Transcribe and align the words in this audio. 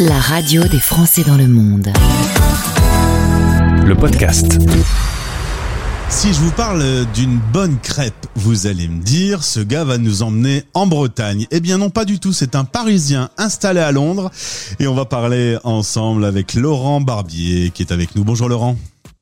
La 0.00 0.18
radio 0.18 0.64
des 0.64 0.80
Français 0.80 1.22
dans 1.22 1.36
le 1.36 1.46
monde. 1.46 1.92
Le 3.86 3.94
podcast. 3.94 4.58
Si 6.08 6.34
je 6.34 6.40
vous 6.40 6.50
parle 6.50 6.82
d'une 7.14 7.38
bonne 7.52 7.78
crêpe, 7.78 8.26
vous 8.34 8.66
allez 8.66 8.88
me 8.88 9.00
dire, 9.00 9.44
ce 9.44 9.60
gars 9.60 9.84
va 9.84 9.96
nous 9.98 10.24
emmener 10.24 10.64
en 10.74 10.88
Bretagne. 10.88 11.46
Eh 11.52 11.60
bien 11.60 11.78
non, 11.78 11.90
pas 11.90 12.04
du 12.04 12.18
tout, 12.18 12.32
c'est 12.32 12.56
un 12.56 12.64
Parisien 12.64 13.30
installé 13.38 13.78
à 13.78 13.92
Londres. 13.92 14.32
Et 14.80 14.88
on 14.88 14.94
va 14.94 15.04
parler 15.04 15.58
ensemble 15.62 16.24
avec 16.24 16.54
Laurent 16.54 17.00
Barbier 17.00 17.70
qui 17.70 17.82
est 17.82 17.92
avec 17.92 18.16
nous. 18.16 18.24
Bonjour 18.24 18.48
Laurent. 18.48 18.76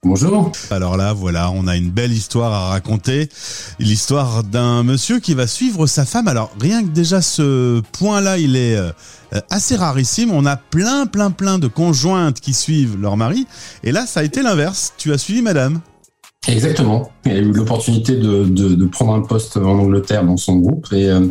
Bonjour. 0.05 0.51
Alors 0.73 0.97
là, 0.97 1.13
voilà, 1.13 1.53
on 1.53 1.69
a 1.69 1.77
une 1.77 1.91
belle 1.91 2.11
histoire 2.11 2.53
à 2.53 2.71
raconter. 2.71 3.29
L'histoire 3.79 4.43
d'un 4.43 4.83
monsieur 4.83 5.21
qui 5.21 5.33
va 5.33 5.47
suivre 5.47 5.87
sa 5.87 6.05
femme. 6.05 6.27
Alors 6.27 6.51
rien 6.61 6.83
que 6.83 6.89
déjà 6.89 7.23
ce 7.23 7.81
point-là, 7.93 8.37
il 8.37 8.57
est 8.57 8.75
euh, 8.75 8.91
assez 9.49 9.77
rarissime. 9.77 10.33
On 10.33 10.45
a 10.45 10.57
plein, 10.57 11.07
plein, 11.07 11.31
plein 11.31 11.61
de 11.61 11.69
conjointes 11.69 12.41
qui 12.41 12.53
suivent 12.53 13.01
leur 13.01 13.17
mari. 13.17 13.47
Et 13.85 13.93
là, 13.93 14.05
ça 14.05 14.21
a 14.21 14.23
été 14.25 14.43
l'inverse. 14.43 14.93
Tu 14.99 15.13
as 15.13 15.19
suivi 15.19 15.41
madame. 15.41 15.81
Exactement. 16.49 17.13
Il 17.25 17.33
a 17.33 17.39
eu 17.39 17.53
l'opportunité 17.53 18.17
de, 18.17 18.43
de, 18.43 18.75
de, 18.75 18.87
prendre 18.87 19.15
un 19.15 19.21
poste 19.21 19.57
en 19.57 19.79
Angleterre 19.79 20.25
dans 20.25 20.37
son 20.37 20.57
groupe 20.57 20.89
et, 20.91 21.09
euh, 21.09 21.29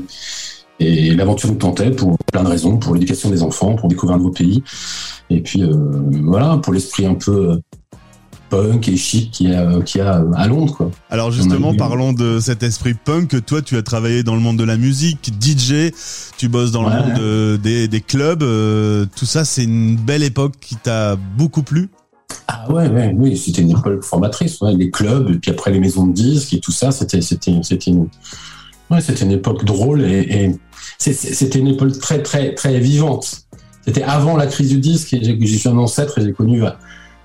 et 0.80 1.14
l'aventure 1.14 1.50
nous 1.50 1.58
tentait 1.58 1.92
pour 1.92 2.18
plein 2.32 2.44
de 2.44 2.48
raisons, 2.48 2.78
pour 2.78 2.94
l'éducation 2.94 3.30
des 3.32 3.44
enfants, 3.44 3.76
pour 3.76 3.90
découvrir 3.90 4.16
un 4.16 4.20
nouveau 4.20 4.32
pays. 4.32 4.64
Et 5.30 5.42
puis 5.42 5.62
euh, 5.62 5.74
voilà, 6.24 6.56
pour 6.56 6.72
l'esprit 6.72 7.06
un 7.06 7.16
peu 7.16 7.60
punk 8.52 8.90
et 8.90 8.98
chic 8.98 9.32
qu'il 9.32 9.50
y 9.50 9.56
a, 9.56 9.82
qui 9.82 10.00
a 10.00 10.24
à 10.36 10.48
Londres. 10.48 10.76
Quoi. 10.76 10.92
Alors 11.10 11.32
justement, 11.32 11.74
parlons 11.74 12.14
de 12.14 12.40
cet 12.40 12.62
esprit 12.62 12.94
punk. 12.94 13.44
Toi, 13.46 13.62
tu 13.62 13.78
as 13.78 13.82
travaillé 13.82 14.22
dans 14.22 14.36
le 14.36 14.42
monde 14.42 14.58
de 14.58 14.64
la 14.64 14.78
musique, 14.78 15.32
DJ, 15.42 15.92
tu 16.38 16.50
bosses 16.50 16.72
dans 16.72 16.84
le 16.84 16.90
monde 16.90 17.60
des, 17.62 17.88
des, 17.88 18.02
clubs. 18.02 18.44
Euh, 18.44 19.06
tout 19.16 19.26
ça, 19.26 19.46
c'est 19.46 19.64
une 19.64 19.96
belle 19.96 20.22
époque 20.22 20.56
qui 20.60 20.76
t'a 20.76 21.16
beaucoup 21.16 21.64
plu? 21.64 21.90
Ah 22.48 22.70
ouais, 22.70 22.90
ouais 22.90 23.14
oui, 23.16 23.38
c'était 23.38 23.62
une 23.62 23.72
époque 23.72 24.04
formatrice. 24.04 24.60
Ouais, 24.62 24.74
les 24.76 24.92
clubs, 24.92 25.32
et 25.32 25.38
puis 25.40 25.52
après 25.52 25.72
les 25.72 25.80
maisons 25.80 26.06
de 26.06 26.14
disques 26.14 26.54
et 26.54 26.60
tout 26.60 26.72
ça, 26.72 26.92
c'était 26.92 27.22
c'était 27.22 27.54
c'était 27.64 27.92
une 27.92 28.08
ouais, 28.90 29.02
c'était 29.02 29.24
une 29.24 29.32
époque 29.32 29.64
drôle 29.64 30.04
et, 30.04 30.46
et 30.46 30.56
c'était 30.98 31.60
une 31.60 31.68
époque 31.68 31.98
très 32.00 32.22
très 32.22 32.54
très 32.54 32.80
vivante. 32.80 33.46
C'était 33.86 34.04
avant 34.04 34.38
la 34.38 34.48
crise 34.48 34.70
du 34.70 34.80
disque 34.80 35.14
et 35.14 35.24
j'ai 35.24 35.58
suis 35.58 35.70
un 35.70 35.78
ancêtre 35.78 36.20
et 36.20 36.24
j'ai 36.24 36.34
connu 36.34 36.62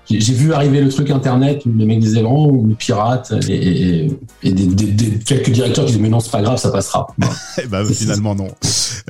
j'ai 0.09 0.33
vu 0.33 0.53
arriver 0.53 0.81
le 0.81 0.89
truc 0.89 1.09
internet 1.09 1.63
où 1.65 1.71
les 1.77 1.85
mecs 1.85 1.99
disaient 1.99 2.21
non, 2.21 2.49
ou 2.49 2.75
pirates 2.77 3.33
et, 3.49 4.07
et, 4.43 4.51
des, 4.51 4.65
des, 4.65 4.85
des, 4.91 5.19
quelques 5.19 5.49
directeurs 5.49 5.85
qui 5.85 5.91
disaient 5.91 6.03
mais 6.03 6.09
non 6.09 6.19
c'est 6.19 6.31
pas 6.31 6.41
grave 6.41 6.57
ça 6.57 6.71
passera. 6.71 7.07
et 7.21 7.25
eh 7.63 7.67
ben 7.67 7.85
finalement 7.85 8.35
non. 8.35 8.47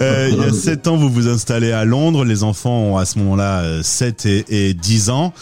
Euh, 0.02 0.30
il 0.31 0.38
y 0.38 0.44
a 0.44 0.52
7 0.52 0.88
ans 0.88 0.98
vous 0.98 1.09
vous 1.09 1.28
installez 1.28 1.72
à 1.72 1.86
Londres, 1.86 2.26
les 2.26 2.44
enfants 2.44 2.80
ont 2.80 2.98
à 2.98 3.06
ce 3.06 3.20
moment-là 3.20 3.81
7 3.84 4.26
et, 4.26 4.70
et 4.70 4.73
10 4.73 5.09
ans. 5.09 5.34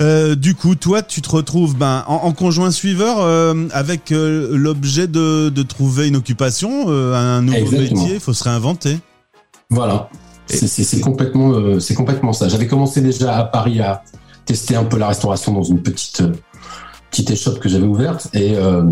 Euh, 0.00 0.34
du 0.34 0.54
coup 0.54 0.74
toi 0.74 1.02
tu 1.02 1.20
te 1.22 1.30
retrouves 1.30 1.76
ben, 1.76 2.04
en, 2.06 2.14
en 2.14 2.32
conjoint 2.32 2.70
suiveur 2.70 3.20
euh, 3.20 3.68
avec 3.72 4.12
euh, 4.12 4.56
l'objet 4.56 5.06
de, 5.06 5.48
de, 5.48 5.62
trouver 5.62 6.08
une 6.08 6.16
occupation, 6.16 6.86
euh, 6.88 7.14
un 7.14 7.42
nouveau 7.42 7.58
Exactement. 7.58 8.00
métier, 8.02 8.14
il 8.14 8.20
faut 8.20 8.32
se 8.32 8.44
réinventer. 8.44 8.98
Voilà. 9.70 10.08
C'est 10.46 11.00
complètement, 11.00 11.80
c'est 11.80 11.94
complètement 11.94 12.32
ça. 12.32 12.48
J'avais 12.48 12.66
commencé 12.66 13.00
déjà 13.00 13.36
à 13.36 13.44
Paris 13.44 13.80
à 13.80 14.02
tester 14.44 14.76
un 14.76 14.84
peu 14.84 14.98
la 14.98 15.08
restauration 15.08 15.52
dans 15.52 15.62
une 15.62 15.82
petite 15.82 16.20
euh, 16.22 16.32
petite 17.10 17.30
échoppe 17.30 17.60
que 17.60 17.68
j'avais 17.68 17.86
ouverte 17.86 18.28
et 18.34 18.56
euh, 18.56 18.84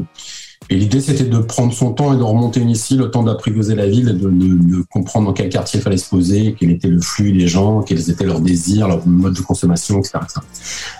et 0.72 0.76
l'idée, 0.76 1.00
c'était 1.00 1.24
de 1.24 1.38
prendre 1.38 1.72
son 1.72 1.92
temps 1.92 2.14
et 2.14 2.16
de 2.16 2.22
remonter 2.22 2.60
ici, 2.60 2.94
le 2.94 3.10
temps 3.10 3.24
d'apprivoiser 3.24 3.74
la 3.74 3.88
ville, 3.88 4.06
de, 4.06 4.12
de, 4.12 4.28
de, 4.30 4.84
comprendre 4.88 5.26
dans 5.26 5.32
quel 5.32 5.48
quartier 5.48 5.80
il 5.80 5.82
fallait 5.82 5.96
se 5.96 6.08
poser, 6.08 6.54
quel 6.56 6.70
était 6.70 6.86
le 6.86 7.00
flux 7.00 7.32
des 7.32 7.48
gens, 7.48 7.82
quels 7.82 8.08
étaient 8.08 8.24
leurs 8.24 8.40
désirs, 8.40 8.86
leur 8.86 9.04
mode 9.04 9.34
de 9.34 9.40
consommation, 9.40 9.98
etc. 9.98 10.20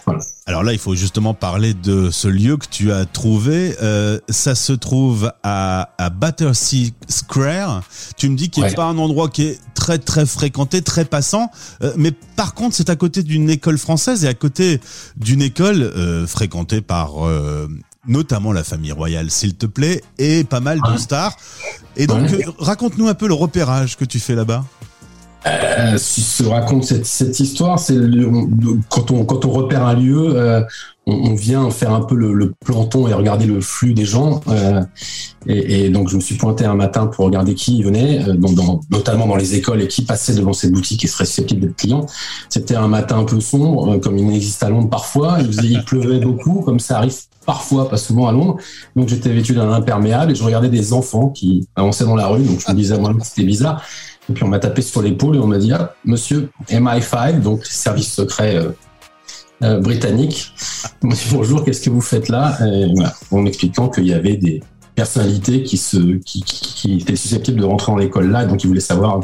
Voilà. 0.07 0.25
Alors 0.47 0.65
là, 0.65 0.73
il 0.73 0.79
faut 0.81 0.97
justement 0.97 1.35
parler 1.35 1.73
de 1.73 2.11
ce 2.11 2.27
lieu 2.27 2.57
que 2.57 2.67
tu 2.69 2.91
as 2.91 3.05
trouvé. 3.05 3.77
Euh, 3.81 4.19
ça 4.29 4.57
se 4.57 4.73
trouve 4.73 5.33
à, 5.45 5.91
à 5.99 6.11
Battersea 6.11 6.91
Square. 7.09 7.85
Tu 8.17 8.29
me 8.29 8.37
dis 8.37 8.51
qu'il 8.51 8.65
n'est 8.65 8.71
ouais. 8.71 8.75
pas 8.75 8.87
un 8.87 8.99
endroit 8.99 9.29
qui 9.29 9.45
est 9.45 9.61
très 9.81 9.99
très 9.99 10.27
fréquenté, 10.27 10.83
très 10.83 11.07
passant, 11.07 11.51
euh, 11.83 11.93
mais 11.97 12.13
par 12.37 12.53
contre, 12.53 12.77
c'est 12.77 12.91
à 12.91 12.97
côté 12.97 13.23
d'une 13.23 13.49
école 13.49 13.79
française 13.79 14.25
et 14.25 14.29
à 14.29 14.35
côté 14.35 14.79
d'une 15.17 15.41
école 15.41 15.83
euh, 15.83 16.27
fréquentée 16.27 16.83
par 16.83 17.27
euh, 17.27 17.67
notamment 18.07 18.53
la 18.53 18.63
famille 18.63 18.93
royale, 18.93 19.31
s'il 19.31 19.55
te 19.55 19.65
plaît, 19.67 20.03
et 20.19 20.45
pas 20.45 20.61
mal 20.61 20.81
de 20.93 20.99
stars. 20.99 21.35
Et 21.97 22.07
donc, 22.07 22.31
ouais. 22.31 22.45
raconte-nous 22.59 23.09
un 23.09 23.15
peu 23.15 23.27
le 23.27 23.35
repérage 23.35 23.97
que 23.97 24.05
tu 24.05 24.21
fais 24.21 24.35
là-bas. 24.35 24.65
Euh, 25.47 25.97
si 25.97 26.21
se 26.21 26.43
raconte 26.43 26.85
cette, 26.85 27.07
cette 27.07 27.41
histoire, 27.41 27.79
c'est 27.79 27.97
quand 28.91 29.11
on 29.11 29.25
quand 29.25 29.47
on 29.47 29.51
repère 29.51 29.87
un 29.87 29.95
lieu, 29.95 30.37
euh, 30.37 30.61
on, 31.11 31.35
vient 31.35 31.71
faire 31.71 31.93
un 31.93 32.01
peu 32.01 32.15
le, 32.15 32.53
planton 32.65 33.07
et 33.09 33.13
regarder 33.13 33.47
le 33.47 33.61
flux 33.61 33.95
des 33.95 34.05
gens. 34.05 34.41
Euh, 34.49 34.83
et, 35.47 35.89
donc 35.89 36.09
je 36.09 36.17
me 36.17 36.21
suis 36.21 36.37
pointé 36.37 36.65
un 36.65 36.75
matin 36.75 37.07
pour 37.07 37.25
regarder 37.25 37.55
qui 37.55 37.83
venait, 37.83 38.23
euh, 38.29 38.35
notamment 38.35 39.27
dans 39.27 39.37
les 39.37 39.55
écoles 39.55 39.83
et 39.83 39.89
qui 39.89 40.05
passait 40.05 40.35
devant 40.35 40.53
ces 40.53 40.71
boutiques 40.71 41.05
et 41.05 41.09
serait 41.09 41.27
susceptible 41.27 41.63
d'être 41.63 41.77
client. 41.77 42.07
C'était 42.49 42.77
un 42.77 42.89
matin 42.89 43.19
un 43.19 43.25
peu 43.25 43.41
sombre, 43.41 43.95
euh, 43.95 43.99
comme 43.99 44.19
il 44.19 44.35
existe 44.35 44.63
à 44.63 44.71
Londres 44.71 44.91
parfois. 44.91 45.39
Il, 45.41 45.65
il 45.65 45.85
pleuvait 45.85 46.21
beaucoup, 46.21 46.61
comme 46.61 46.81
ça 46.81 46.99
arrive 46.99 47.15
parfois, 47.47 47.89
pas 47.89 47.97
souvent 47.97 48.29
à 48.29 48.33
Londres. 48.33 48.57
Donc 48.97 49.09
j'étais 49.09 49.31
vêtu 49.31 49.55
d'un 49.55 49.73
imperméable 49.73 50.33
et 50.33 50.35
je 50.35 50.45
regardais 50.45 50.69
des 50.69 50.93
enfants 50.93 51.29
qui 51.29 51.67
avançaient 51.77 52.05
dans 52.05 52.17
la 52.17 52.27
rue. 52.27 52.43
Donc 52.43 52.61
je 52.61 52.71
me 52.71 52.77
disais 52.77 52.99
moi 52.99 53.13
c'était 53.23 53.45
bizarre. 53.45 53.83
Et 54.29 54.33
puis 54.33 54.45
on 54.45 54.49
m'a 54.49 54.59
tapé 54.59 54.83
sur 54.83 55.03
l'épaule 55.03 55.37
et 55.37 55.39
on 55.41 55.47
m'a 55.47 55.59
dit 55.59 55.73
ah, 55.73 55.95
Monsieur 56.05 56.51
MI5, 56.69 57.41
donc 57.41 57.65
service 57.65 58.13
secret 58.13 58.63
euh, 59.63 59.81
britannique. 59.81 60.53
Bonjour, 61.33 61.65
qu'est-ce 61.65 61.81
que 61.81 61.91
vous 61.91 62.01
faites 62.01 62.29
là? 62.29 62.59
Et, 62.67 62.93
En 63.31 63.43
m'expliquant 63.43 63.89
qu'il 63.89 64.07
y 64.07 64.15
avait 64.15 64.37
des 64.37 64.63
personnalités 64.95 65.63
qui, 65.63 65.81
étaient 66.99 67.17
susceptibles 67.17 67.61
de 67.61 67.65
rentrer 67.65 67.93
dans 67.93 67.99
l'école 67.99 68.31
là, 68.31 68.45
et 68.45 68.47
donc 68.47 68.65
ils 68.65 68.67
voulaient 68.67 68.81
savoir 68.81 69.21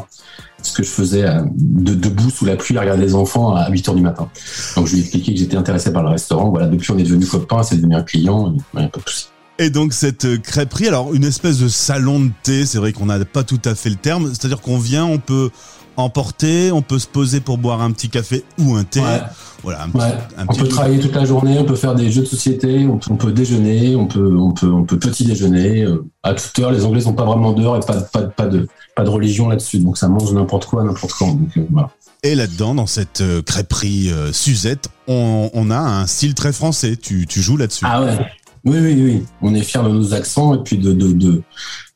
ce 0.63 0.73
que 0.73 0.83
je 0.83 0.89
faisais 0.89 1.23
de, 1.55 1.93
debout 1.93 2.29
sous 2.29 2.45
la 2.45 2.55
pluie 2.55 2.77
à 2.77 2.81
regarder 2.81 3.03
les 3.03 3.15
enfants 3.15 3.55
à 3.55 3.69
8 3.69 3.89
heures 3.89 3.95
du 3.95 4.01
matin. 4.01 4.29
Donc 4.75 4.87
je 4.87 4.93
lui 4.93 4.99
ai 4.99 5.01
expliqué 5.01 5.33
que 5.33 5.39
j'étais 5.39 5.57
intéressé 5.57 5.93
par 5.93 6.03
le 6.03 6.09
restaurant. 6.09 6.49
Voilà, 6.49 6.67
depuis 6.67 6.91
on 6.91 6.97
est 6.97 7.03
devenu 7.03 7.25
copains, 7.25 7.61
c'est 7.63 7.77
devenu 7.77 7.95
un 7.95 8.03
client, 8.03 8.55
a 8.75 8.87
pas 8.87 8.99
de 8.99 9.09
souci. 9.09 9.27
Et 9.59 9.69
donc 9.69 9.93
cette 9.93 10.41
crêperie, 10.41 10.87
alors 10.87 11.13
une 11.15 11.23
espèce 11.23 11.59
de 11.59 11.67
salon 11.67 12.19
de 12.19 12.31
thé, 12.43 12.65
c'est 12.65 12.77
vrai 12.77 12.93
qu'on 12.93 13.07
n'a 13.07 13.23
pas 13.25 13.43
tout 13.43 13.61
à 13.65 13.73
fait 13.73 13.89
le 13.89 13.95
terme, 13.95 14.29
c'est-à-dire 14.29 14.61
qu'on 14.61 14.77
vient, 14.77 15.05
on 15.05 15.17
peut 15.17 15.49
emporter, 15.97 16.71
on 16.71 16.81
peut 16.81 16.99
se 16.99 17.07
poser 17.07 17.39
pour 17.39 17.57
boire 17.57 17.81
un 17.81 17.91
petit 17.91 18.09
café 18.09 18.43
ou 18.59 18.75
un 18.75 18.83
thé. 18.83 19.01
Ouais. 19.01 19.21
Voilà, 19.63 19.83
un 19.83 19.89
petit, 19.89 19.97
ouais. 19.97 20.17
un 20.37 20.45
on 20.47 20.55
peut 20.55 20.67
travailler 20.67 20.99
toute 20.99 21.15
la 21.15 21.25
journée, 21.25 21.57
on 21.59 21.65
peut 21.65 21.75
faire 21.75 21.95
des 21.95 22.11
jeux 22.11 22.21
de 22.21 22.27
société, 22.27 22.85
on 22.85 22.97
peut, 22.97 23.09
on 23.11 23.15
peut 23.15 23.31
déjeuner, 23.31 23.95
on 23.95 24.05
peut, 24.05 24.37
on 24.37 24.51
peut, 24.51 24.71
on 24.71 24.83
peut 24.83 24.99
petit 24.99 25.25
déjeuner 25.25 25.83
euh, 25.83 26.05
à 26.23 26.33
toute 26.35 26.57
heure. 26.59 26.71
Les 26.71 26.85
Anglais 26.85 27.01
sont 27.01 27.13
pas 27.13 27.25
vraiment 27.25 27.51
d'heure 27.53 27.75
et 27.75 27.79
pas, 27.79 27.99
pas, 28.01 28.21
pas 28.21 28.45
de, 28.45 28.67
pas 28.95 29.03
de 29.03 29.09
religion 29.09 29.49
là-dessus, 29.49 29.79
donc 29.79 29.97
ça 29.97 30.07
mange 30.07 30.31
n'importe 30.31 30.65
quoi, 30.65 30.83
n'importe 30.83 31.13
quand. 31.13 31.33
Donc, 31.33 31.57
euh, 31.57 31.65
voilà. 31.71 31.89
Et 32.23 32.35
là-dedans, 32.35 32.75
dans 32.75 32.87
cette 32.87 33.21
euh, 33.21 33.41
crêperie 33.41 34.11
euh, 34.11 34.33
Suzette, 34.33 34.89
on, 35.07 35.49
on, 35.53 35.69
a 35.69 35.77
un 35.77 36.07
style 36.07 36.33
très 36.33 36.51
français. 36.51 36.97
Tu, 36.97 37.27
tu 37.27 37.41
joues 37.41 37.57
là-dessus. 37.57 37.85
Ah 37.87 38.03
ouais. 38.03 38.17
Oui, 38.65 38.79
oui, 38.81 39.01
oui. 39.01 39.25
On 39.41 39.53
est 39.53 39.61
fiers 39.61 39.83
de 39.83 39.89
nos 39.89 40.13
accents 40.13 40.55
et 40.55 40.63
puis 40.63 40.77
de, 40.77 40.93
de, 40.93 41.13
de, 41.13 41.43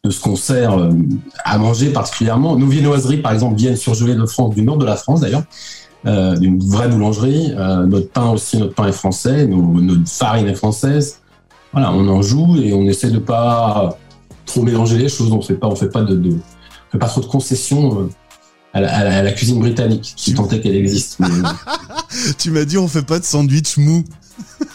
de 0.03 0.09
ce 0.09 0.19
qu'on 0.19 0.35
sert 0.35 0.77
euh, 0.77 0.91
à 1.43 1.57
manger 1.57 1.91
particulièrement. 1.91 2.55
Nos 2.57 2.67
viennoiseries, 2.67 3.17
par 3.17 3.33
exemple, 3.33 3.55
viennent 3.55 3.75
surgelées 3.75 4.15
de 4.15 4.25
France, 4.25 4.55
du 4.55 4.63
nord 4.63 4.77
de 4.77 4.85
la 4.85 4.95
France 4.95 5.21
d'ailleurs, 5.21 5.43
euh, 6.07 6.35
d'une 6.37 6.59
vraie 6.59 6.87
boulangerie. 6.87 7.53
Euh, 7.55 7.85
notre 7.85 8.09
pain 8.09 8.31
aussi, 8.31 8.57
notre 8.57 8.73
pain 8.73 8.87
est 8.87 8.93
français, 8.93 9.45
nos, 9.45 9.79
notre 9.79 10.09
farine 10.09 10.47
est 10.47 10.55
française. 10.55 11.19
Voilà, 11.71 11.91
on 11.93 12.07
en 12.07 12.21
joue 12.21 12.57
et 12.57 12.73
on 12.73 12.83
essaie 12.83 13.11
de 13.11 13.19
pas 13.19 13.97
trop 14.45 14.63
mélanger 14.63 14.97
les 14.97 15.07
choses. 15.07 15.31
On 15.31 15.41
fait 15.41 15.53
pas, 15.53 15.67
on 15.67 15.75
fait 15.75 15.89
pas 15.89 16.01
de, 16.01 16.15
de 16.15 16.31
on 16.31 16.91
fait 16.91 16.97
pas 16.97 17.07
trop 17.07 17.21
de 17.21 17.27
concessions. 17.27 18.09
À 18.73 18.79
la, 18.79 18.95
à, 18.95 19.03
la, 19.03 19.17
à 19.17 19.21
la, 19.21 19.33
cuisine 19.33 19.59
britannique, 19.59 20.13
si 20.15 20.33
tant 20.33 20.47
est 20.47 20.61
qu'elle 20.61 20.77
existe. 20.77 21.19
Mais... 21.19 21.27
tu 22.37 22.51
m'as 22.51 22.63
dit 22.63 22.77
on 22.77 22.87
fait 22.87 23.01
pas 23.01 23.19
de 23.19 23.25
sandwich 23.25 23.75
mou. 23.75 24.05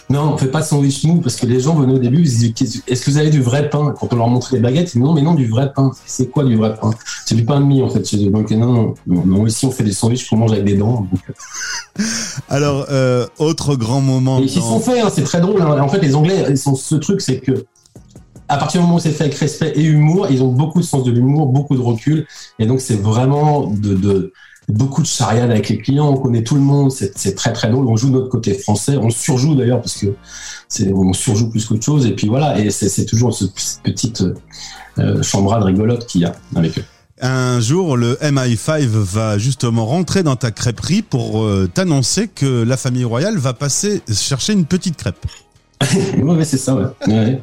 Non, 0.08 0.34
on 0.34 0.38
fait 0.38 0.46
pas 0.50 0.60
de 0.60 0.66
sandwich 0.66 1.02
mou 1.04 1.20
parce 1.20 1.34
que 1.34 1.46
les 1.46 1.58
gens 1.58 1.74
venaient 1.74 1.94
au 1.94 1.98
début, 1.98 2.20
ils 2.20 2.30
se 2.30 2.36
disaient 2.36 2.82
Est-ce 2.86 3.04
que 3.04 3.10
vous 3.10 3.18
avez 3.18 3.30
du 3.30 3.42
vrai 3.42 3.68
pain? 3.68 3.92
Quand 3.98 4.12
on 4.12 4.16
leur 4.16 4.28
montrait 4.28 4.56
les 4.56 4.62
baguettes, 4.62 4.94
ils 4.94 4.98
disaient 4.98 5.04
Non, 5.04 5.14
mais 5.14 5.22
non, 5.22 5.34
du 5.34 5.48
vrai 5.48 5.72
pain. 5.74 5.90
C'est 6.06 6.30
quoi 6.30 6.44
du 6.44 6.54
vrai 6.56 6.74
pain? 6.80 6.90
C'est 7.24 7.34
du 7.34 7.44
pain 7.44 7.60
de 7.60 7.66
mie 7.66 7.82
en 7.82 7.88
fait. 7.88 8.14
Donc, 8.30 8.50
non, 8.52 8.72
non, 8.72 8.94
non, 9.06 9.26
non, 9.26 9.46
ici 9.46 9.66
on 9.66 9.70
fait 9.72 9.82
des 9.82 9.92
sandwichs 9.92 10.28
qu'on 10.28 10.36
mange 10.36 10.52
avec 10.52 10.64
des 10.64 10.76
dents. 10.76 11.06
Donc... 11.10 11.20
euh, 11.28 12.02
Alors, 12.48 12.86
euh, 12.90 13.26
autre 13.38 13.74
grand 13.74 14.00
moment. 14.00 14.38
Ils 14.38 14.48
s'y 14.48 14.60
sont 14.60 14.78
faits, 14.80 15.04
hein, 15.04 15.10
c'est 15.12 15.24
très 15.24 15.40
drôle. 15.40 15.60
Hein. 15.60 15.80
En 15.80 15.88
fait, 15.88 16.00
les 16.00 16.14
Anglais, 16.14 16.44
ils 16.50 16.58
sont, 16.58 16.76
ce 16.76 16.94
truc, 16.94 17.20
c'est 17.20 17.40
que 17.40 17.66
à 18.48 18.58
partir 18.58 18.80
du 18.80 18.86
moment 18.86 18.98
où 18.98 19.00
c'est 19.00 19.10
fait 19.10 19.24
avec 19.24 19.36
respect 19.36 19.72
et 19.74 19.82
humour, 19.82 20.28
ils 20.30 20.40
ont 20.40 20.52
beaucoup 20.52 20.78
de 20.78 20.84
sens 20.84 21.02
de 21.02 21.10
l'humour, 21.10 21.46
beaucoup 21.46 21.74
de 21.74 21.80
recul. 21.80 22.28
Et 22.60 22.66
donc, 22.66 22.80
c'est 22.80 22.94
vraiment 22.94 23.66
de, 23.66 23.94
de 23.94 24.32
beaucoup 24.68 25.02
de 25.02 25.06
charriade 25.06 25.50
avec 25.50 25.68
les 25.68 25.78
clients, 25.78 26.08
on 26.08 26.16
connaît 26.16 26.42
tout 26.42 26.56
le 26.56 26.60
monde, 26.60 26.90
c'est 26.90 27.34
très 27.34 27.52
très 27.52 27.70
drôle. 27.70 27.86
On 27.86 27.96
joue 27.96 28.10
notre 28.10 28.28
côté 28.28 28.54
français, 28.54 28.96
on 28.96 29.10
surjoue 29.10 29.54
d'ailleurs 29.54 29.80
parce 29.80 29.96
que 29.96 30.06
c'est 30.68 30.92
on 30.92 31.12
surjoue 31.12 31.50
plus 31.50 31.64
qu'autre 31.66 31.84
chose. 31.84 32.06
Et 32.06 32.12
puis 32.12 32.28
voilà, 32.28 32.58
et 32.58 32.70
c'est 32.70 33.06
toujours 33.06 33.34
cette 33.34 33.52
petite 33.82 34.24
euh, 34.98 35.22
chambrade 35.22 35.62
rigolote 35.62 36.06
qu'il 36.06 36.22
y 36.22 36.24
a 36.24 36.34
avec 36.54 36.78
eux. 36.78 36.84
Un 37.20 37.60
jour, 37.60 37.96
le 37.96 38.16
MI5 38.16 38.84
va 38.86 39.38
justement 39.38 39.86
rentrer 39.86 40.22
dans 40.22 40.36
ta 40.36 40.50
crêperie 40.50 41.00
pour 41.00 41.42
euh, 41.42 41.70
t'annoncer 41.72 42.28
que 42.28 42.62
la 42.62 42.76
famille 42.76 43.04
royale 43.04 43.38
va 43.38 43.54
passer 43.54 44.02
chercher 44.12 44.52
une 44.52 44.66
petite 44.66 44.96
crêpe. 44.96 45.24
ouais, 46.22 46.44
c'est 46.44 46.58
ça, 46.58 46.74
ouais. 46.74 47.40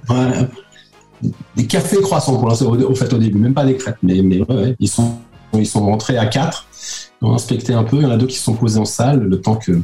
Des 1.56 1.66
cafés 1.66 2.02
croissants 2.02 2.38
pour 2.38 2.50
l'instant, 2.50 2.68
au 2.68 2.96
fait, 2.96 3.12
au 3.14 3.18
début, 3.18 3.40
même 3.40 3.54
pas 3.54 3.66
des 3.66 3.78
crêpes, 3.78 3.98
mais, 4.04 4.22
mais 4.22 4.42
ouais, 4.42 4.76
ils 4.80 4.90
sont, 4.90 5.18
ils 5.54 5.66
sont 5.66 5.86
rentrés 5.86 6.18
à 6.18 6.26
quatre, 6.26 6.68
ils 7.13 7.13
ont 7.24 7.34
inspecté 7.34 7.74
un 7.74 7.84
peu, 7.84 7.98
il 7.98 8.04
y 8.04 8.06
en 8.06 8.12
a 8.12 8.18
deux 8.18 8.28
qui 8.28 8.36
se 8.36 8.44
sont 8.44 8.54
posés 8.54 8.80
en 8.80 8.86
salle, 8.86 9.22
le 9.22 9.42
temps 9.42 9.56
que 9.56 9.82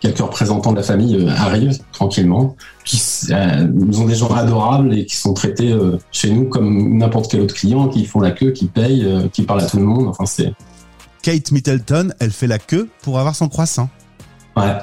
quelques 0.00 0.18
représentants 0.18 0.72
de 0.72 0.76
la 0.76 0.82
famille 0.82 1.16
euh, 1.16 1.30
arrivent 1.30 1.78
tranquillement, 1.92 2.56
qui 2.84 3.00
euh, 3.30 3.66
nous 3.72 4.00
ont 4.00 4.06
des 4.06 4.14
gens 4.14 4.32
adorables 4.34 4.94
et 4.94 5.06
qui 5.06 5.16
sont 5.16 5.34
traités 5.34 5.72
euh, 5.72 5.98
chez 6.12 6.30
nous 6.30 6.44
comme 6.44 6.98
n'importe 6.98 7.30
quel 7.30 7.40
autre 7.40 7.54
client, 7.54 7.88
qui 7.88 8.04
font 8.04 8.20
la 8.20 8.32
queue, 8.32 8.50
qui 8.50 8.66
payent, 8.66 9.28
qui 9.32 9.42
parlent 9.42 9.62
à 9.62 9.66
tout 9.66 9.78
le 9.78 9.84
monde. 9.84 10.08
Enfin, 10.08 10.26
c'est. 10.26 10.52
Kate 11.22 11.52
Middleton, 11.52 12.14
elle 12.18 12.30
fait 12.30 12.46
la 12.46 12.58
queue 12.58 12.88
pour 13.02 13.18
avoir 13.18 13.34
son 13.34 13.48
croissant. 13.48 13.90
Ouais. 14.56 14.76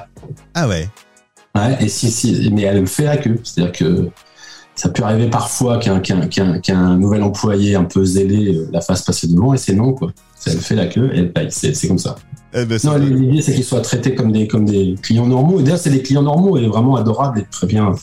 Ah 0.54 0.68
ouais. 0.68 0.88
Ouais, 1.56 1.78
et 1.80 1.90
si, 1.90 2.12
si, 2.12 2.52
mais 2.54 2.64
elle 2.64 2.86
fait 2.86 3.06
la 3.06 3.18
queue. 3.18 3.40
C'est-à-dire 3.44 3.72
que 3.72 4.10
ça 4.76 4.90
peut 4.90 5.02
arriver 5.04 5.28
parfois 5.28 5.80
qu'un 5.80 6.98
nouvel 6.98 7.24
employé 7.24 7.76
un 7.76 7.86
peu 7.86 8.06
zélé 8.06 8.56
la 8.72 8.82
fasse 8.82 9.02
passer 9.02 9.28
devant 9.28 9.56
et 9.56 9.58
c'est 9.58 9.74
non, 9.74 9.94
quoi. 9.94 10.12
Elle 10.48 10.60
fait 10.60 10.76
la 10.76 10.88
queue 10.88 11.12
et 11.14 11.20
elle 11.20 11.34
paye. 11.34 11.48
C'est 11.52 11.88
comme 11.88 11.98
ça. 11.98 12.16
Eh 12.54 12.66
ben, 12.66 12.80
non, 12.86 12.98
l'idée, 12.98 13.42
c'est 13.42 13.54
qu'ils 13.54 13.64
soient 13.64 13.82
traités 13.82 14.16
comme 14.16 14.32
des, 14.32 14.48
comme 14.48 14.66
des 14.66 14.96
clients 15.02 15.28
normaux. 15.28 15.60
Et 15.60 15.64
d'ailleurs, 15.64 15.80
c'est 15.80 15.90
des 15.90 16.02
clients 16.02 16.24
normaux 16.24 16.58
et 16.58 16.66
vraiment 16.68 16.96
adorables 16.96 17.40
et 17.40 17.46
très 17.52 17.68
bien, 17.68 17.94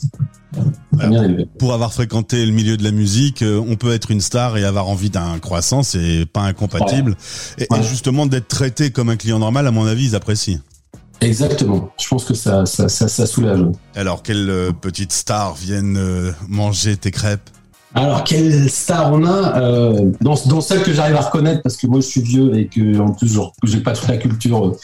élevés. 1.00 1.48
Pour 1.58 1.72
avoir 1.72 1.92
fréquenté 1.92 2.44
le 2.44 2.52
milieu 2.52 2.76
de 2.76 2.84
la 2.84 2.92
musique, 2.92 3.42
euh, 3.42 3.62
on 3.66 3.76
peut 3.76 3.92
être 3.92 4.10
une 4.10 4.20
star 4.20 4.56
et 4.56 4.64
avoir 4.64 4.88
envie 4.88 5.10
d'un 5.10 5.38
croissant, 5.38 5.82
c'est 5.82 6.26
pas 6.30 6.42
incompatible. 6.42 7.16
Et, 7.58 7.66
justement, 7.82 8.26
d'être 8.26 8.48
traité 8.48 8.90
comme 8.90 9.08
un 9.08 9.16
client 9.16 9.38
normal, 9.38 9.66
à 9.66 9.70
mon 9.70 9.86
avis, 9.86 10.08
ils 10.08 10.16
apprécient. 10.16 10.60
Exactement. 11.20 11.90
Je 11.98 12.06
pense 12.06 12.24
que 12.24 12.34
ça, 12.34 12.66
ça, 12.66 12.88
ça, 12.88 13.26
soulage. 13.26 13.60
Alors, 13.94 14.22
quelle 14.22 14.50
euh, 14.50 14.72
petite 14.72 15.12
star 15.12 15.54
viennent 15.54 15.96
euh, 15.96 16.32
manger 16.48 16.96
tes 16.96 17.10
crêpes? 17.10 17.50
Alors, 17.94 18.24
quelle 18.24 18.68
star 18.68 19.12
on 19.12 19.24
a 19.24 19.60
euh, 19.60 20.10
dans, 20.20 20.34
dans, 20.46 20.60
celle 20.60 20.82
que 20.82 20.92
j'arrive 20.92 21.14
à 21.14 21.20
reconnaître, 21.20 21.62
parce 21.62 21.76
que 21.76 21.86
moi 21.86 22.00
je 22.00 22.06
suis 22.06 22.20
vieux 22.20 22.58
et 22.58 22.66
que 22.66 22.98
en 22.98 23.12
plus 23.12 23.38
j'ai 23.62 23.80
pas 23.80 23.92
toute 23.92 24.08
la 24.08 24.16
culture 24.16 24.66
euh, 24.66 24.76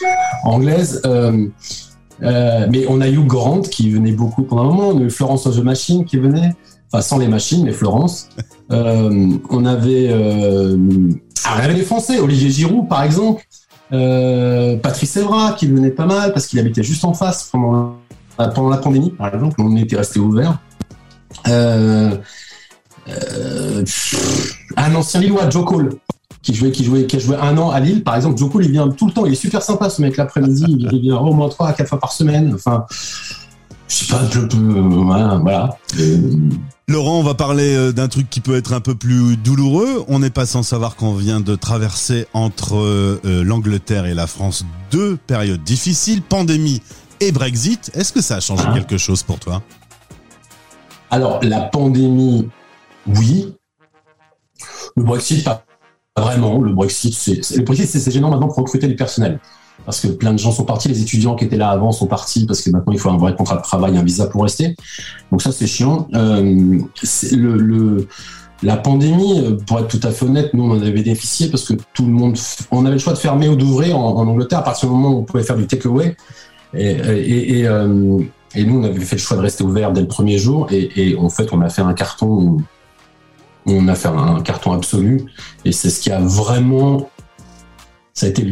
anglaise. 0.45 1.01
Euh, 1.05 1.47
euh, 2.23 2.67
mais 2.71 2.85
on 2.87 3.01
a 3.01 3.09
Hugh 3.09 3.27
Grant 3.27 3.61
qui 3.61 3.89
venait 3.89 4.13
beaucoup 4.13 4.43
pendant 4.43 4.61
un 4.61 4.65
moment. 4.65 4.87
On 4.89 4.99
a 4.99 5.01
eu 5.01 5.09
Florence 5.09 5.43
the 5.43 5.61
Machine 5.61 6.05
qui 6.05 6.17
venait, 6.17 6.53
enfin 6.91 7.01
sans 7.01 7.17
les 7.17 7.27
machines, 7.27 7.65
mais 7.65 7.73
Florence. 7.73 8.29
Euh, 8.71 9.37
on 9.49 9.65
avait, 9.65 10.07
euh, 10.09 10.77
ah, 11.43 11.55
on 11.57 11.63
avait 11.63 11.73
les 11.73 11.83
Français, 11.83 12.19
Olivier 12.19 12.49
Giroud 12.49 12.87
par 12.87 13.03
exemple, 13.03 13.43
Patrice 13.89 15.17
Evra 15.17 15.51
qui 15.51 15.67
venait 15.67 15.91
pas 15.91 16.05
mal 16.05 16.31
parce 16.31 16.47
qu'il 16.47 16.59
habitait 16.59 16.83
juste 16.83 17.03
en 17.03 17.13
face 17.13 17.49
pendant, 17.51 17.97
pendant 18.37 18.69
la 18.69 18.77
pandémie 18.77 19.09
par 19.09 19.33
exemple. 19.33 19.55
On 19.59 19.75
était 19.75 19.97
resté 19.97 20.21
ouvert. 20.21 20.57
Euh, 21.49 22.15
euh, 23.09 23.83
un 24.77 24.95
ancien 24.95 25.19
Lillois, 25.19 25.49
Joe 25.49 25.65
Cole, 25.65 25.95
qui 26.41 26.53
jouait, 26.53 26.71
qui 26.71 26.83
jouait, 26.83 27.05
qui 27.05 27.17
a 27.17 27.19
joué 27.19 27.35
un 27.35 27.57
an 27.57 27.69
à 27.69 27.79
Lille, 27.79 28.03
par 28.03 28.15
exemple. 28.15 28.37
Joe 28.37 28.51
Cole, 28.51 28.65
il 28.65 28.71
vient 28.71 28.89
tout 28.89 29.07
le 29.07 29.13
temps. 29.13 29.25
Il 29.25 29.33
est 29.33 29.35
super 29.35 29.61
sympa, 29.61 29.89
ce 29.89 30.01
mec, 30.01 30.17
l'après-midi. 30.17 30.65
il 30.67 31.01
vient 31.01 31.17
au 31.17 31.33
moins 31.33 31.49
trois 31.49 31.69
à 31.69 31.73
quatre 31.73 31.89
fois 31.89 31.99
par 31.99 32.11
semaine. 32.11 32.53
Enfin, 32.53 32.85
je 33.87 33.95
sais 33.95 34.05
pas, 34.05 34.21
je 34.31 34.39
peux, 34.39 34.57
voilà. 34.57 35.39
voilà. 35.41 35.77
Laurent, 36.87 37.19
on 37.19 37.23
va 37.23 37.35
parler 37.35 37.75
euh, 37.75 37.91
d'un 37.91 38.07
truc 38.07 38.29
qui 38.29 38.41
peut 38.41 38.55
être 38.55 38.73
un 38.73 38.81
peu 38.81 38.95
plus 38.95 39.37
douloureux. 39.37 40.03
On 40.07 40.19
n'est 40.19 40.29
pas 40.29 40.45
sans 40.45 40.63
savoir 40.63 40.95
qu'on 40.95 41.13
vient 41.13 41.39
de 41.39 41.55
traverser 41.55 42.25
entre 42.33 42.75
euh, 42.75 43.19
l'Angleterre 43.43 44.05
et 44.05 44.13
la 44.13 44.27
France 44.27 44.65
deux 44.91 45.15
périodes 45.15 45.63
difficiles, 45.63 46.21
pandémie 46.21 46.81
et 47.19 47.31
Brexit. 47.31 47.91
Est-ce 47.93 48.11
que 48.11 48.21
ça 48.21 48.37
a 48.37 48.39
changé 48.39 48.63
ah. 48.67 48.73
quelque 48.73 48.97
chose 48.97 49.23
pour 49.23 49.39
toi? 49.39 49.61
Alors, 51.11 51.39
la 51.43 51.61
pandémie, 51.61 52.49
oui. 53.07 53.55
Le 54.95 55.03
Brexit, 55.03 55.43
pas 55.43 55.63
vraiment. 56.17 56.61
Le 56.61 56.73
Brexit, 56.73 57.13
c'est, 57.13 57.57
le 57.57 57.63
Brexit, 57.63 57.87
c'est 57.87 58.11
gênant 58.11 58.29
maintenant 58.29 58.47
pour 58.47 58.57
recruter 58.57 58.87
du 58.87 58.95
personnel. 58.95 59.39
Parce 59.85 59.99
que 59.99 60.07
plein 60.07 60.33
de 60.33 60.37
gens 60.37 60.51
sont 60.51 60.65
partis, 60.65 60.89
les 60.89 61.01
étudiants 61.01 61.35
qui 61.35 61.45
étaient 61.45 61.57
là 61.57 61.69
avant 61.69 61.91
sont 61.91 62.05
partis 62.05 62.45
parce 62.45 62.61
que 62.61 62.69
maintenant 62.69 62.93
il 62.93 62.99
faut 62.99 63.09
un 63.09 63.17
vrai 63.17 63.35
contrat 63.35 63.55
de 63.55 63.63
travail, 63.63 63.97
un 63.97 64.03
visa 64.03 64.27
pour 64.27 64.43
rester. 64.43 64.75
Donc 65.31 65.41
ça 65.41 65.51
c'est 65.51 65.65
chiant. 65.65 66.07
Euh, 66.13 66.79
la 68.61 68.77
pandémie, 68.77 69.57
pour 69.65 69.79
être 69.79 69.87
tout 69.87 70.05
à 70.05 70.11
fait 70.11 70.25
honnête, 70.25 70.53
nous 70.53 70.65
on 70.65 70.71
en 70.71 70.81
avait 70.81 70.91
bénéficié 70.91 71.49
parce 71.49 71.63
que 71.63 71.73
tout 71.95 72.05
le 72.05 72.11
monde, 72.11 72.37
on 72.69 72.85
avait 72.85 72.93
le 72.93 72.99
choix 72.99 73.13
de 73.13 73.17
fermer 73.17 73.49
ou 73.49 73.55
d'ouvrir 73.55 73.97
en, 73.97 74.27
Angleterre 74.27 74.59
à 74.59 74.63
partir 74.63 74.87
du 74.87 74.93
moment 74.93 75.15
où 75.15 75.19
on 75.19 75.23
pouvait 75.23 75.41
faire 75.41 75.57
du 75.57 75.65
takeaway. 75.65 76.15
Et, 76.75 77.65
euh, 77.65 78.19
et, 78.53 78.63
nous 78.63 78.79
on 78.79 78.83
avait 78.83 78.99
fait 78.99 79.15
le 79.15 79.21
choix 79.21 79.35
de 79.35 79.41
rester 79.41 79.63
ouvert 79.63 79.91
dès 79.93 80.01
le 80.01 80.07
premier 80.07 80.37
jour 80.37 80.67
et 80.71 81.15
en 81.17 81.29
fait 81.29 81.51
on 81.53 81.61
a 81.61 81.69
fait 81.69 81.81
un 81.81 81.93
carton 81.93 82.59
on 83.65 83.87
a 83.87 83.95
fait 83.95 84.07
un 84.07 84.41
carton 84.41 84.73
absolu. 84.73 85.25
Et 85.65 85.71
c'est 85.71 85.89
ce 85.89 86.01
qui 86.01 86.11
a 86.11 86.19
vraiment 86.19 87.09
ça 88.13 88.25
a 88.25 88.29
été 88.29 88.45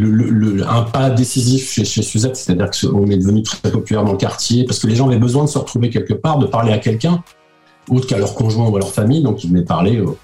un 0.68 0.84
pas 0.84 1.10
décisif 1.10 1.74
chez, 1.74 2.02
Suzette, 2.02 2.36
c'est-à-dire 2.36 2.70
qu'on 2.72 3.06
est 3.08 3.18
devenu 3.18 3.44
très 3.44 3.72
populaire 3.72 4.04
dans 4.06 4.14
le 4.14 4.18
quartier 4.18 4.64
parce 4.64 4.80
que 4.80 4.88
les 4.88 4.96
gens 4.96 5.08
avaient 5.08 5.18
besoin 5.18 5.44
de 5.44 5.50
se 5.50 5.58
retrouver 5.58 5.90
quelque 5.90 6.14
part, 6.14 6.40
de 6.40 6.46
parler 6.46 6.72
à 6.72 6.78
quelqu'un, 6.78 7.24
autre 7.90 8.08
qu'à 8.08 8.18
leur 8.18 8.36
conjoint 8.36 8.68
ou 8.70 8.76
à 8.76 8.80
leur 8.80 8.92
famille, 8.92 9.22
donc 9.22 9.44
ils 9.44 9.50
venaient 9.50 9.66
parler 9.66 10.02
aux, 10.02 10.18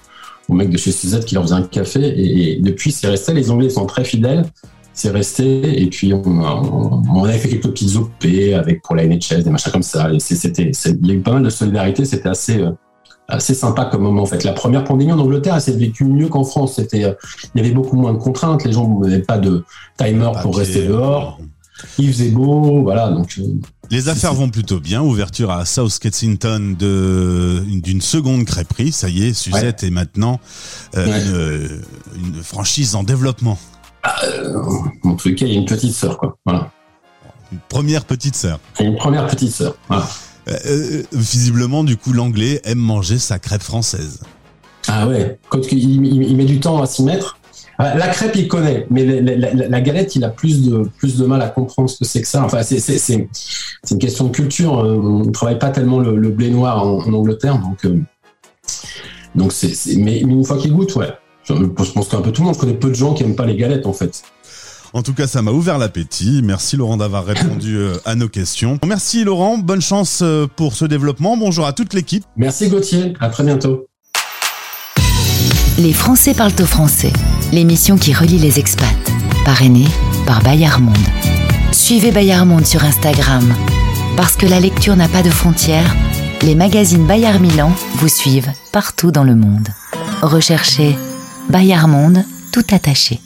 mecs 0.54 0.70
de 0.70 0.78
chez 0.78 0.90
Suzette 0.90 1.24
qui 1.24 1.34
leur 1.34 1.44
faisaient 1.44 1.54
un 1.54 1.62
café. 1.62 2.00
Et, 2.16 2.56
depuis 2.60 2.92
c'est 2.92 3.08
resté, 3.08 3.34
les 3.34 3.50
Anglais 3.50 3.68
sont 3.68 3.84
très 3.84 4.04
fidèles, 4.04 4.46
c'est 4.94 5.10
resté. 5.10 5.82
Et 5.82 5.86
puis 5.88 6.14
on, 6.14 7.24
avait 7.24 7.38
fait 7.38 7.48
quelques 7.50 7.68
petites 7.68 7.94
OP 7.96 8.24
avec 8.54 8.82
pour 8.82 8.96
la 8.96 9.06
NHS, 9.06 9.42
des 9.44 9.50
machins 9.50 9.70
comme 9.70 9.82
ça, 9.82 10.10
c'était, 10.18 10.72
il 10.86 11.06
y 11.06 11.10
a 11.10 11.14
eu 11.14 11.20
pas 11.20 11.32
mal 11.32 11.42
de 11.42 11.50
solidarité, 11.50 12.04
c'était 12.04 12.30
assez 12.30 12.58
euh, 12.58 12.70
assez 13.28 13.54
sympa 13.54 13.86
comme 13.86 14.02
moment 14.02 14.22
en 14.22 14.26
fait. 14.26 14.44
La 14.44 14.52
première 14.52 14.84
pandémie 14.84 15.12
en 15.12 15.18
Angleterre, 15.18 15.54
elle 15.56 15.60
s'est 15.60 15.72
vécue 15.72 16.04
mieux 16.04 16.28
qu'en 16.28 16.44
France. 16.44 16.76
C'était, 16.76 17.04
euh, 17.04 17.12
il 17.54 17.60
y 17.60 17.64
avait 17.64 17.74
beaucoup 17.74 17.96
moins 17.96 18.12
de 18.12 18.18
contraintes. 18.18 18.64
Les 18.64 18.72
gens 18.72 18.88
n'avaient 19.00 19.20
pas 19.20 19.38
de 19.38 19.64
timer 19.96 20.30
pour 20.42 20.56
rester 20.56 20.86
dehors. 20.86 21.38
Il 21.98 22.10
faisait 22.12 22.30
beau, 22.30 22.82
voilà. 22.82 23.10
Donc 23.10 23.34
euh, 23.38 23.42
les 23.90 24.08
affaires 24.08 24.34
vont 24.34 24.48
plutôt 24.48 24.80
bien. 24.80 25.02
Ouverture 25.02 25.50
à 25.50 25.64
South 25.64 25.98
Kensington 25.98 26.74
de 26.78 27.62
d'une 27.66 28.00
seconde 28.00 28.44
crêperie. 28.44 28.92
Ça 28.92 29.08
y 29.08 29.26
est, 29.26 29.34
Suzette 29.34 29.82
est 29.82 29.90
maintenant 29.90 30.40
euh, 30.96 31.68
une, 32.14 32.42
franchise 32.42 32.94
en 32.94 33.02
développement. 33.02 33.58
Ah, 34.02 34.14
en 35.02 35.14
tout 35.16 35.34
cas, 35.34 35.46
il 35.46 35.52
y 35.52 35.56
a 35.56 35.58
une 35.58 35.66
petite 35.66 35.92
sœur, 35.92 36.16
quoi. 36.16 36.38
Voilà. 36.46 36.70
Une 37.52 37.58
première 37.68 38.04
petite 38.04 38.36
sœur. 38.36 38.60
Une 38.80 38.96
première 38.96 39.26
petite 39.26 39.52
sœur. 39.52 39.76
Voilà. 39.88 40.06
Euh, 40.48 40.52
euh, 40.66 41.02
visiblement, 41.12 41.82
du 41.82 41.96
coup, 41.96 42.12
l'anglais 42.12 42.60
aime 42.64 42.78
manger 42.78 43.18
sa 43.18 43.38
crêpe 43.38 43.62
française. 43.62 44.20
Ah 44.88 45.08
ouais, 45.08 45.38
quand 45.48 45.60
il, 45.72 46.36
met 46.36 46.44
du 46.44 46.60
temps 46.60 46.80
à 46.80 46.86
s'y 46.86 47.02
mettre. 47.02 47.38
Euh, 47.80 47.94
la 47.94 48.08
crêpe, 48.08 48.36
il 48.36 48.48
connaît, 48.48 48.86
mais 48.88 49.04
la, 49.04 49.80
galette, 49.80 50.14
il 50.14 50.24
a 50.24 50.30
plus 50.30 50.62
de, 50.62 50.88
plus 50.98 51.16
de 51.16 51.26
mal 51.26 51.42
à 51.42 51.48
comprendre 51.48 51.90
ce 51.90 51.98
que 51.98 52.04
c'est 52.04 52.22
que 52.22 52.28
ça. 52.28 52.44
Enfin, 52.44 52.62
c'est 52.62 53.26
une 53.90 53.98
question 53.98 54.26
de 54.26 54.30
culture. 54.30 54.72
On 54.72 55.24
ne 55.24 55.30
travaille 55.30 55.58
pas 55.58 55.70
tellement 55.70 55.98
le, 55.98 56.30
blé 56.30 56.50
noir 56.50 56.86
en, 56.86 57.12
Angleterre, 57.12 57.58
donc 57.58 57.86
donc 59.34 59.52
c'est. 59.52 59.96
Mais 59.96 60.20
une 60.20 60.44
fois 60.44 60.56
qu'il 60.56 60.72
goûte, 60.72 60.94
ouais. 60.96 61.12
Je 61.48 61.54
pense 61.92 62.08
qu'un 62.08 62.20
peu 62.20 62.32
tout 62.32 62.42
le 62.42 62.46
monde, 62.46 62.54
je 62.54 62.60
connais 62.60 62.74
peu 62.74 62.88
de 62.88 62.94
gens 62.94 63.14
qui 63.14 63.22
aiment 63.22 63.36
pas 63.36 63.46
les 63.46 63.56
galettes 63.56 63.86
en 63.86 63.92
fait. 63.92 64.22
En 64.96 65.02
tout 65.02 65.12
cas, 65.12 65.26
ça 65.26 65.42
m'a 65.42 65.50
ouvert 65.50 65.76
l'appétit. 65.76 66.40
Merci 66.42 66.78
Laurent 66.78 66.96
d'avoir 66.96 67.26
répondu 67.26 67.76
euh, 67.76 67.98
à 68.06 68.14
nos 68.14 68.30
questions. 68.30 68.78
Merci 68.86 69.24
Laurent, 69.24 69.58
bonne 69.58 69.82
chance 69.82 70.20
euh, 70.22 70.46
pour 70.46 70.74
ce 70.74 70.86
développement. 70.86 71.36
Bonjour 71.36 71.66
à 71.66 71.74
toute 71.74 71.92
l'équipe. 71.92 72.24
Merci 72.34 72.70
Gauthier, 72.70 73.12
à 73.20 73.28
très 73.28 73.44
bientôt. 73.44 73.88
Les 75.76 75.92
Français 75.92 76.32
parlent 76.32 76.58
au 76.58 76.64
français, 76.64 77.12
l'émission 77.52 77.98
qui 77.98 78.14
relie 78.14 78.38
les 78.38 78.58
expats, 78.58 78.88
parrainée 79.44 79.88
par 80.26 80.42
Bayard 80.42 80.80
Monde. 80.80 80.96
Suivez 81.72 82.10
Bayard 82.10 82.46
Monde 82.46 82.64
sur 82.64 82.82
Instagram. 82.82 83.44
Parce 84.16 84.36
que 84.36 84.46
la 84.46 84.60
lecture 84.60 84.96
n'a 84.96 85.10
pas 85.10 85.22
de 85.22 85.28
frontières, 85.28 85.94
les 86.40 86.54
magazines 86.54 87.06
Bayard 87.06 87.42
Milan 87.42 87.70
vous 87.96 88.08
suivent 88.08 88.50
partout 88.72 89.10
dans 89.10 89.24
le 89.24 89.34
monde. 89.34 89.68
Recherchez 90.22 90.96
Bayard 91.50 91.86
Monde 91.86 92.24
tout 92.50 92.64
attaché. 92.70 93.20